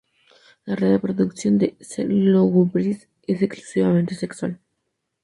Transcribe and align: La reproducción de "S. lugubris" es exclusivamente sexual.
La 0.65 0.75
reproducción 0.75 1.59
de 1.59 1.75
"S. 1.79 2.03
lugubris" 2.03 3.07
es 3.27 3.43
exclusivamente 3.43 4.15
sexual. 4.15 4.57